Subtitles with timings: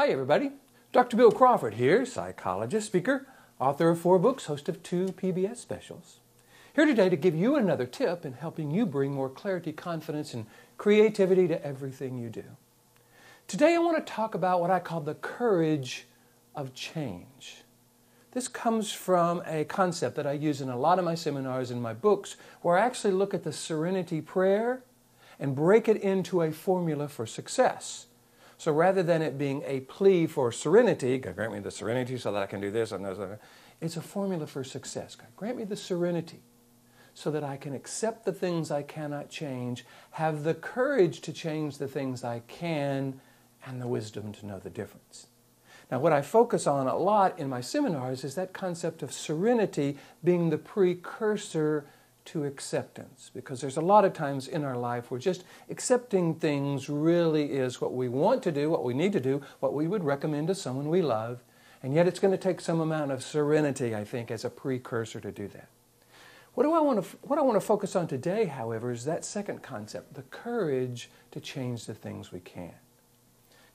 [0.00, 0.52] Hi, everybody.
[0.92, 1.16] Dr.
[1.16, 3.26] Bill Crawford here, psychologist, speaker,
[3.58, 6.20] author of four books, host of two PBS specials.
[6.72, 10.46] Here today to give you another tip in helping you bring more clarity, confidence, and
[10.76, 12.44] creativity to everything you do.
[13.48, 16.06] Today, I want to talk about what I call the courage
[16.54, 17.64] of change.
[18.30, 21.82] This comes from a concept that I use in a lot of my seminars and
[21.82, 24.84] my books, where I actually look at the serenity prayer
[25.40, 28.06] and break it into a formula for success.
[28.58, 32.32] So rather than it being a plea for serenity, God grant me the serenity so
[32.32, 33.38] that I can do this and those,
[33.80, 35.14] it's a formula for success.
[35.14, 36.42] God grant me the serenity
[37.14, 41.78] so that I can accept the things I cannot change, have the courage to change
[41.78, 43.20] the things I can,
[43.66, 45.26] and the wisdom to know the difference.
[45.90, 49.96] Now, what I focus on a lot in my seminars is that concept of serenity
[50.22, 51.86] being the precursor
[52.28, 56.88] to acceptance because there's a lot of times in our life where just accepting things
[56.88, 60.04] really is what we want to do, what we need to do, what we would
[60.04, 61.42] recommend to someone we love,
[61.82, 65.20] and yet it's going to take some amount of serenity, I think, as a precursor
[65.20, 65.68] to do that.
[66.54, 69.24] What, do I want to, what I want to focus on today, however, is that
[69.24, 72.74] second concept the courage to change the things we can.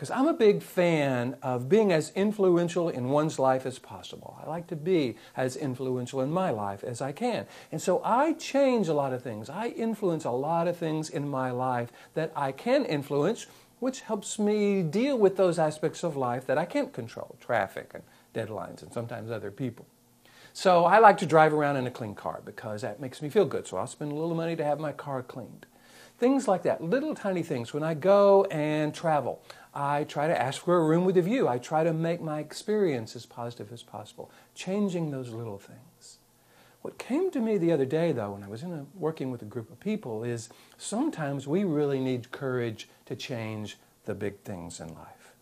[0.00, 4.40] Because I'm a big fan of being as influential in one's life as possible.
[4.42, 7.44] I like to be as influential in my life as I can.
[7.70, 9.50] And so I change a lot of things.
[9.50, 13.46] I influence a lot of things in my life that I can influence,
[13.78, 18.02] which helps me deal with those aspects of life that I can't control traffic and
[18.34, 19.84] deadlines and sometimes other people.
[20.54, 23.44] So I like to drive around in a clean car because that makes me feel
[23.44, 23.66] good.
[23.66, 25.66] So I'll spend a little money to have my car cleaned.
[26.20, 27.72] Things like that, little tiny things.
[27.72, 29.42] When I go and travel,
[29.72, 31.46] I try to ask for a room with a view.
[31.46, 36.18] I try to make my experience as positive as possible, changing those little things.
[36.82, 39.46] What came to me the other day, though, when I was a, working with a
[39.46, 40.48] group of people, is
[40.78, 43.76] sometimes we really need courage to change
[44.06, 45.34] the big things in life.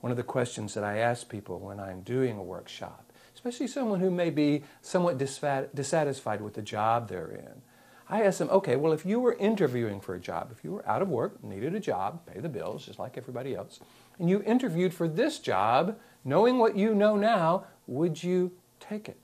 [0.00, 4.00] One of the questions that I ask people when I'm doing a workshop, especially someone
[4.00, 7.62] who may be somewhat dissatisfied with the job they're in,
[8.08, 10.88] I asked them, okay, well, if you were interviewing for a job, if you were
[10.88, 13.80] out of work, needed a job, pay the bills just like everybody else,
[14.18, 19.18] and you interviewed for this job, knowing what you know now, would you take it?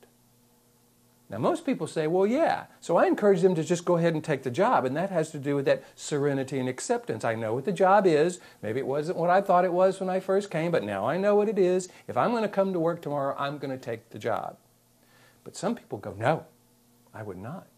[1.31, 2.65] Now, most people say, well, yeah.
[2.81, 5.31] So I encourage them to just go ahead and take the job, and that has
[5.31, 7.25] to do with that serenity and acceptance.
[7.25, 8.41] I know what the job is.
[8.63, 11.17] Maybe it wasn't what I thought it was when I first came, but now I
[11.19, 11.89] know what it is.
[12.09, 14.57] If I'm going to come to work tomorrow, I'm going to take the job.
[15.45, 16.47] But some people go, no,
[17.15, 17.69] I would not.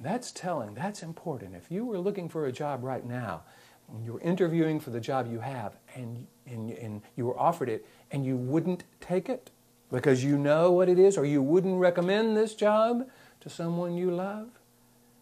[0.00, 1.54] That's telling, that's important.
[1.56, 3.42] If you were looking for a job right now,
[3.88, 7.68] and you were interviewing for the job you have, and, and, and you were offered
[7.68, 9.50] it, and you wouldn't take it
[9.90, 13.08] because you know what it is, or you wouldn't recommend this job
[13.40, 14.50] to someone you love,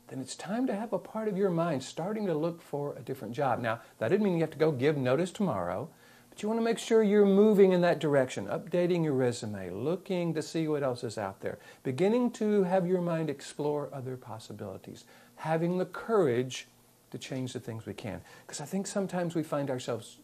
[0.09, 3.01] then it's time to have a part of your mind starting to look for a
[3.01, 3.61] different job.
[3.61, 5.89] Now, that didn't mean you have to go give notice tomorrow.
[6.37, 10.35] But you want to make sure you're moving in that direction, updating your resume, looking
[10.35, 15.07] to see what else is out there, beginning to have your mind explore other possibilities,
[15.37, 16.69] having the courage
[17.11, 18.21] to change the things we can.
[18.47, 20.19] Because I think sometimes we find ourselves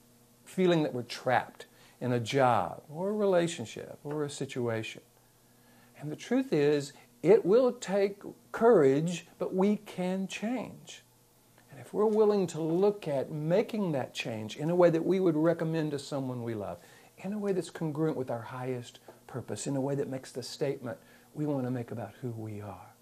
[0.44, 1.64] feeling that we're trapped
[1.98, 5.00] in a job or a relationship or a situation.
[5.98, 6.92] And the truth is,
[7.22, 8.20] it will take
[8.52, 11.04] courage, but we can change
[11.82, 15.36] if we're willing to look at making that change in a way that we would
[15.36, 16.78] recommend to someone we love,
[17.18, 20.44] in a way that's congruent with our highest purpose, in a way that makes the
[20.44, 20.96] statement
[21.34, 22.94] we want to make about who we are,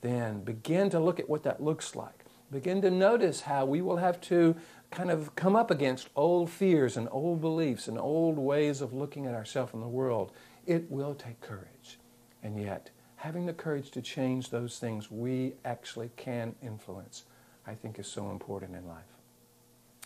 [0.00, 2.24] then begin to look at what that looks like.
[2.50, 4.56] Begin to notice how we will have to
[4.90, 9.26] kind of come up against old fears and old beliefs and old ways of looking
[9.26, 10.32] at ourselves and the world.
[10.64, 11.98] It will take courage.
[12.42, 17.24] And yet, having the courage to change those things we actually can influence
[17.66, 19.04] I think is so important in life.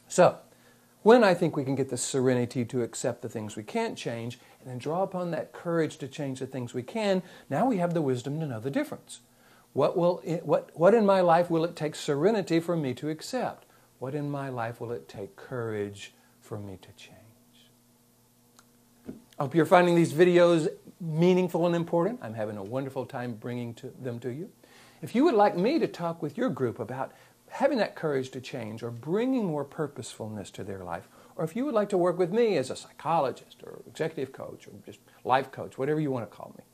[0.09, 0.38] So,
[1.03, 4.38] when I think we can get the serenity to accept the things we can't change
[4.60, 7.94] and then draw upon that courage to change the things we can, now we have
[7.94, 9.20] the wisdom to know the difference.
[9.72, 13.09] What, will it, what, what in my life will it take serenity for me to
[13.09, 13.65] accept?
[13.99, 17.16] What in my life will it take courage for me to change?
[19.38, 20.69] I hope you're finding these videos
[21.00, 22.19] meaningful and important.
[22.20, 24.50] I'm having a wonderful time bringing to them to you.
[25.00, 27.12] If you would like me to talk with your group about
[27.50, 31.64] having that courage to change or bringing more purposefulness to their life, or if you
[31.64, 35.50] would like to work with me as a psychologist or executive coach or just life
[35.50, 36.64] coach, whatever you want to call me,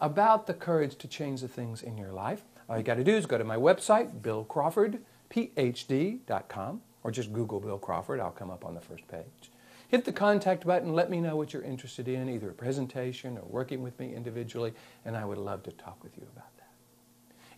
[0.00, 3.14] about the courage to change the things in your life, all you got to do
[3.14, 8.20] is go to my website, billcrawfordphd.com, or just Google Bill Crawford.
[8.20, 9.50] I'll come up on the first page.
[9.88, 13.44] Hit the contact button, let me know what you're interested in, either a presentation or
[13.44, 14.74] working with me individually,
[15.04, 16.67] and I would love to talk with you about that.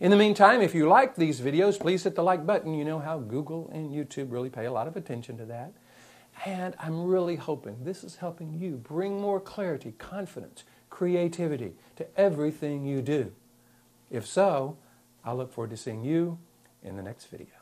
[0.01, 2.73] In the meantime, if you like these videos, please hit the like button.
[2.73, 5.73] You know how Google and YouTube really pay a lot of attention to that.
[6.43, 12.83] And I'm really hoping this is helping you bring more clarity, confidence, creativity to everything
[12.83, 13.31] you do.
[14.09, 14.75] If so,
[15.23, 16.39] I look forward to seeing you
[16.81, 17.60] in the next video.